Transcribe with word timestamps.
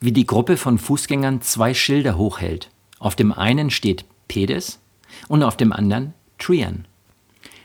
wie 0.00 0.12
die 0.12 0.26
Gruppe 0.26 0.56
von 0.56 0.78
Fußgängern 0.78 1.40
zwei 1.42 1.74
Schilder 1.74 2.16
hochhält. 2.16 2.70
Auf 2.98 3.16
dem 3.16 3.32
einen 3.32 3.70
steht 3.70 4.04
Pedes 4.28 4.80
und 5.28 5.42
auf 5.42 5.56
dem 5.56 5.72
anderen 5.72 6.14
Trian. 6.38 6.86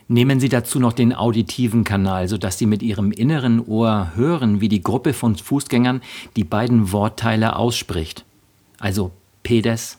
Nehmen 0.09 0.39
Sie 0.39 0.47
dazu 0.47 0.79
noch 0.79 0.93
den 0.93 1.13
auditiven 1.13 1.83
Kanal, 1.83 2.29
sodass 2.29 2.57
Sie 2.57 2.65
mit 2.65 2.81
Ihrem 2.81 3.11
inneren 3.11 3.59
Ohr 3.65 4.13
hören, 4.15 4.61
wie 4.61 4.69
die 4.69 4.81
Gruppe 4.81 5.13
von 5.13 5.35
Fußgängern 5.35 6.01
die 6.37 6.45
beiden 6.45 6.93
Wortteile 6.93 7.57
ausspricht. 7.57 8.23
Also 8.79 9.11
Pedes 9.43 9.97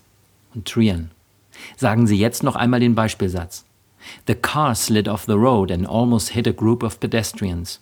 und 0.54 0.66
Trian. 0.66 1.10
Sagen 1.76 2.06
Sie 2.06 2.16
jetzt 2.16 2.42
noch 2.42 2.56
einmal 2.56 2.80
den 2.80 2.94
Beispielsatz. 2.94 3.64
The 4.26 4.34
car 4.34 4.74
slid 4.74 5.08
off 5.08 5.24
the 5.26 5.32
road 5.32 5.70
and 5.70 5.86
almost 5.86 6.30
hit 6.30 6.46
a 6.46 6.52
group 6.52 6.82
of 6.82 7.00
pedestrians. 7.00 7.80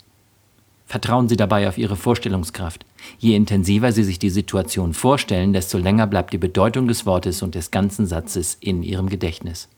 Vertrauen 0.87 1.29
Sie 1.29 1.37
dabei 1.37 1.69
auf 1.69 1.79
Ihre 1.79 1.97
Vorstellungskraft. 1.97 2.87
Je 3.19 3.35
intensiver 3.35 3.93
Sie 3.93 4.05
sich 4.05 4.19
die 4.19 4.31
Situation 4.31 4.95
vorstellen, 4.95 5.53
desto 5.53 5.79
länger 5.79 6.07
bleibt 6.07 6.33
die 6.33 6.39
Bedeutung 6.39 6.87
des 6.87 7.07
Wortes 7.07 7.43
und 7.43 7.55
des 7.55 7.71
ganzen 7.71 8.07
Satzes 8.07 8.57
in 8.61 8.83
Ihrem 8.83 9.09
Gedächtnis. 9.09 9.69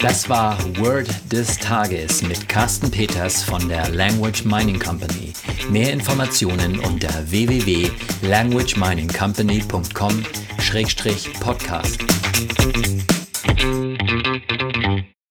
Das 0.00 0.28
war 0.28 0.58
Word 0.78 1.08
des 1.30 1.58
Tages 1.58 2.22
mit 2.22 2.48
Carsten 2.48 2.90
Peters 2.90 3.44
von 3.44 3.68
der 3.68 3.90
Language 3.90 4.44
Mining 4.44 4.78
Company. 4.78 5.32
Mehr 5.70 5.92
Informationen 5.92 6.80
unter 6.80 7.10
schrägstrich 10.70 11.32
podcast. 11.40 11.98